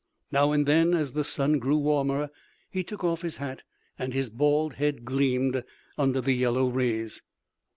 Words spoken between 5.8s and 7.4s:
under the yellow rays.